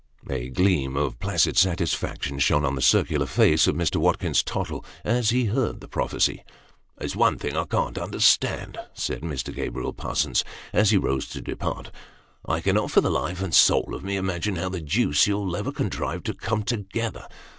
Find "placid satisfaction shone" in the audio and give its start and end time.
1.19-2.65